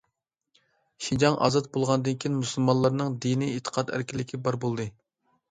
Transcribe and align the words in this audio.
شىنجاڭ 1.07 1.37
ئازاد 1.47 1.67
بولغاندىن 1.77 2.17
كېيىن، 2.23 2.39
مۇسۇلمانلارنىڭ 2.39 3.21
دىنىي 3.27 3.55
ئېتىقاد 3.59 3.93
ئەركىنلىكى 4.01 4.43
بار 4.49 4.61
بولدى. 4.67 4.91